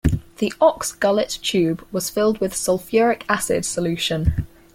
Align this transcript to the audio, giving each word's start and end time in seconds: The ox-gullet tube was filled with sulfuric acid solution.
The 0.39 0.51
ox-gullet 0.59 1.29
tube 1.43 1.85
was 1.91 2.09
filled 2.09 2.39
with 2.41 2.53
sulfuric 2.55 3.21
acid 3.29 3.65
solution. 3.65 4.47